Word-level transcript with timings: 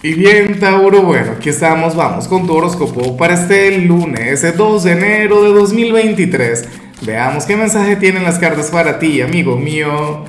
Y 0.00 0.14
bien, 0.14 0.60
Tauro, 0.60 1.02
bueno, 1.02 1.32
aquí 1.32 1.48
estamos, 1.48 1.96
vamos 1.96 2.28
con 2.28 2.46
tu 2.46 2.54
horóscopo 2.54 3.16
para 3.16 3.34
este 3.34 3.78
lunes, 3.80 4.44
el 4.44 4.56
2 4.56 4.84
de 4.84 4.92
enero 4.92 5.42
de 5.42 5.48
2023. 5.48 6.68
Veamos 7.02 7.44
qué 7.46 7.56
mensaje 7.56 7.96
tienen 7.96 8.22
las 8.22 8.38
cartas 8.38 8.70
para 8.70 9.00
ti, 9.00 9.20
amigo 9.22 9.56
mío. 9.56 10.24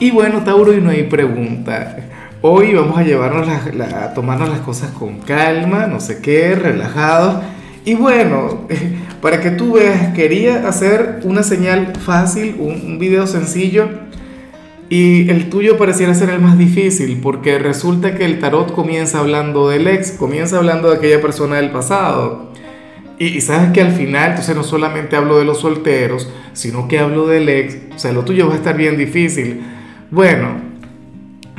Y 0.00 0.10
bueno, 0.10 0.44
Tauro, 0.44 0.74
y 0.74 0.82
no 0.82 0.90
hay 0.90 1.04
pregunta. 1.04 1.96
Hoy 2.42 2.74
vamos 2.74 2.98
a 2.98 3.04
llevarnos 3.04 3.48
a 3.48 4.12
tomarnos 4.12 4.50
las 4.50 4.60
cosas 4.60 4.90
con 4.90 5.20
calma, 5.20 5.86
no 5.86 5.98
sé 5.98 6.20
qué, 6.20 6.54
relajados. 6.54 7.42
Y 7.86 7.94
bueno, 7.94 8.68
para 9.22 9.40
que 9.40 9.50
tú 9.50 9.72
veas, 9.72 10.12
quería 10.12 10.68
hacer 10.68 11.20
una 11.24 11.42
señal 11.42 11.94
fácil, 11.96 12.56
un, 12.58 12.72
un 12.84 12.98
video 12.98 13.26
sencillo 13.26 13.88
y 14.96 15.28
el 15.28 15.50
tuyo 15.50 15.76
pareciera 15.76 16.14
ser 16.14 16.30
el 16.30 16.40
más 16.40 16.56
difícil 16.56 17.18
porque 17.20 17.58
resulta 17.58 18.14
que 18.14 18.24
el 18.24 18.38
tarot 18.38 18.72
comienza 18.72 19.18
hablando 19.18 19.68
del 19.68 19.88
ex, 19.88 20.12
comienza 20.12 20.58
hablando 20.58 20.88
de 20.88 20.98
aquella 20.98 21.20
persona 21.20 21.56
del 21.56 21.72
pasado. 21.72 22.52
Y, 23.18 23.40
sabes 23.40 23.72
que 23.72 23.80
al 23.80 23.90
final, 23.90 24.30
entonces 24.30 24.54
no 24.54 24.62
solamente 24.62 25.16
hablo 25.16 25.36
de 25.36 25.44
los 25.44 25.62
solteros, 25.62 26.32
sino 26.52 26.86
que 26.86 27.00
hablo 27.00 27.26
del 27.26 27.48
ex. 27.48 27.76
O 27.92 27.98
sea, 27.98 28.12
lo 28.12 28.24
tuyo 28.24 28.46
va 28.46 28.54
a 28.54 28.56
estar 28.58 28.76
bien 28.76 28.96
difícil. 28.96 29.62
Bueno, 30.12 30.60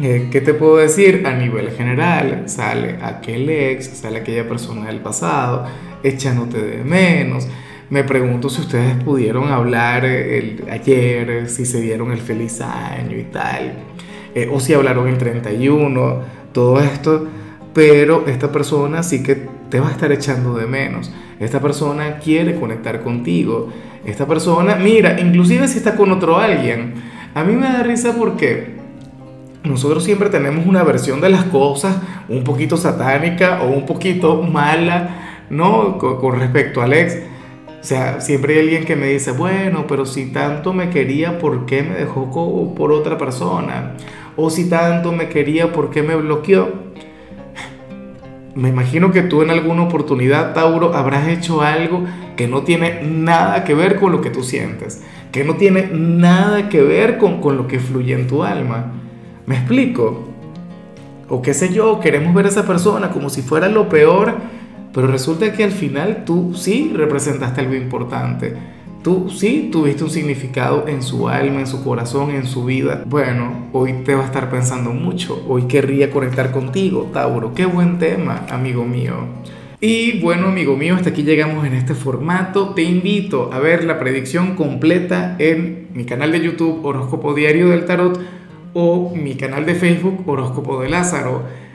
eh, 0.01 0.29
¿qué 0.31 0.39
te 0.39 0.53
puedo 0.53 0.77
decir? 0.77 1.27
A 1.27 1.33
nivel 1.33 1.71
general, 1.71 2.43
sale 2.45 2.99
aquel 3.01 3.49
ex, 3.49 3.87
sale 3.97 4.19
aquella 4.19 4.47
persona 4.47 4.85
del 4.85 5.01
pasado, 5.01 5.65
echándote 6.03 6.61
de 6.61 6.85
menos 6.85 7.49
me 7.89 8.03
pregunto 8.03 8.49
si 8.49 8.61
ustedes 8.61 8.95
pudieron 9.03 9.51
hablar 9.51 10.05
eh, 10.05 10.37
el, 10.37 10.69
ayer, 10.69 11.49
si 11.49 11.65
se 11.65 11.81
dieron 11.81 12.11
el 12.11 12.19
feliz 12.19 12.61
año 12.61 13.17
y 13.17 13.23
tal, 13.23 13.73
eh, 14.33 14.49
o 14.51 14.59
si 14.59 14.73
hablaron 14.73 15.07
el 15.07 15.17
31, 15.17 16.19
todo 16.51 16.79
esto, 16.79 17.27
pero 17.73 18.25
esta 18.27 18.51
persona 18.51 19.03
sí 19.03 19.21
que 19.21 19.47
te 19.69 19.79
va 19.79 19.89
a 19.89 19.91
estar 19.91 20.11
echando 20.11 20.55
de 20.55 20.65
menos. 20.65 21.11
Esta 21.39 21.59
persona 21.59 22.17
quiere 22.17 22.55
conectar 22.55 23.03
contigo. 23.03 23.69
Esta 24.05 24.25
persona, 24.25 24.75
mira, 24.75 25.19
inclusive 25.19 25.67
si 25.67 25.77
está 25.77 25.95
con 25.95 26.11
otro 26.11 26.37
alguien, 26.37 26.93
a 27.33 27.43
mí 27.43 27.55
me 27.55 27.67
da 27.67 27.83
risa 27.83 28.15
porque 28.17 28.75
nosotros 29.63 30.03
siempre 30.03 30.29
tenemos 30.29 30.65
una 30.65 30.83
versión 30.83 31.19
de 31.21 31.29
las 31.29 31.43
cosas 31.45 31.97
un 32.29 32.43
poquito 32.43 32.77
satánica 32.77 33.61
o 33.63 33.67
un 33.67 33.85
poquito 33.85 34.41
mala, 34.41 35.45
¿no? 35.49 35.97
Con, 35.97 36.17
con 36.17 36.39
respecto 36.39 36.81
al 36.81 36.93
ex. 36.93 37.17
O 37.85 37.87
sea, 37.87 38.19
siempre 38.19 38.55
hay 38.55 38.61
alguien 38.61 38.83
que 38.83 38.95
me 38.95 39.05
dice, 39.09 39.29
bueno, 39.29 39.85
pero 39.87 40.07
si 40.07 40.25
tanto 40.31 40.73
me 40.73 40.89
quería, 40.89 41.37
¿por 41.37 41.67
qué 41.67 41.83
me 41.83 41.93
dejó 41.93 42.73
por 42.75 42.91
otra 42.91 43.15
persona? 43.19 43.91
O 44.35 44.49
si 44.49 44.67
tanto 44.67 45.11
me 45.11 45.29
quería, 45.29 45.71
¿por 45.71 45.91
qué 45.91 46.01
me 46.01 46.15
bloqueó? 46.15 46.67
Me 48.55 48.69
imagino 48.69 49.11
que 49.11 49.21
tú 49.21 49.43
en 49.43 49.51
alguna 49.51 49.83
oportunidad, 49.83 50.55
Tauro, 50.55 50.95
habrás 50.95 51.27
hecho 51.27 51.61
algo 51.61 52.05
que 52.35 52.47
no 52.47 52.63
tiene 52.63 53.03
nada 53.03 53.63
que 53.63 53.75
ver 53.75 53.97
con 53.97 54.11
lo 54.11 54.19
que 54.19 54.31
tú 54.31 54.41
sientes, 54.41 55.03
que 55.31 55.43
no 55.43 55.53
tiene 55.53 55.87
nada 55.93 56.69
que 56.69 56.81
ver 56.81 57.19
con, 57.19 57.39
con 57.39 57.55
lo 57.55 57.67
que 57.67 57.77
fluye 57.77 58.15
en 58.15 58.25
tu 58.25 58.43
alma. 58.43 58.93
¿Me 59.45 59.57
explico? 59.57 60.23
O 61.29 61.43
qué 61.43 61.53
sé 61.53 61.71
yo, 61.71 61.99
queremos 61.99 62.33
ver 62.33 62.47
a 62.47 62.49
esa 62.49 62.65
persona 62.65 63.11
como 63.11 63.29
si 63.29 63.43
fuera 63.43 63.69
lo 63.69 63.89
peor 63.89 64.33
pero 64.95 65.07
resulta 65.07 65.51
que 65.51 65.65
al 65.65 65.73
final 65.73 66.23
tú 66.25 66.53
sí 66.55 66.93
representaste 66.95 67.59
algo 67.59 67.75
importante. 67.75 68.55
Tú 69.03 69.29
sí 69.29 69.67
tuviste 69.69 70.05
un 70.05 70.09
significado 70.09 70.87
en 70.87 71.03
su 71.03 71.27
alma, 71.27 71.59
en 71.59 71.67
su 71.67 71.83
corazón, 71.83 72.31
en 72.31 72.45
su 72.45 72.63
vida. 72.63 73.03
Bueno, 73.05 73.67
hoy 73.73 73.93
te 74.05 74.15
va 74.15 74.21
a 74.23 74.25
estar 74.25 74.49
pensando 74.49 74.91
mucho. 74.91 75.43
Hoy 75.49 75.63
querría 75.63 76.09
conectar 76.09 76.51
contigo, 76.51 77.09
Tauro. 77.11 77.53
Qué 77.53 77.65
buen 77.65 77.99
tema, 77.99 78.45
amigo 78.49 78.85
mío. 78.85 79.15
Y 79.81 80.21
bueno, 80.21 80.47
amigo 80.47 80.77
mío, 80.77 80.95
hasta 80.95 81.09
aquí 81.09 81.23
llegamos 81.23 81.67
en 81.67 81.73
este 81.73 81.93
formato. 81.93 82.69
Te 82.69 82.83
invito 82.83 83.51
a 83.51 83.59
ver 83.59 83.83
la 83.83 83.99
predicción 83.99 84.55
completa 84.55 85.35
en 85.39 85.89
mi 85.93 86.05
canal 86.05 86.31
de 86.31 86.39
YouTube 86.39 86.85
Horóscopo 86.85 87.33
Diario 87.33 87.67
del 87.67 87.83
Tarot 87.83 88.17
o 88.73 89.13
mi 89.13 89.35
canal 89.35 89.65
de 89.65 89.75
Facebook 89.75 90.23
Horóscopo 90.25 90.81
de 90.81 90.87
Lázaro. 90.87 91.64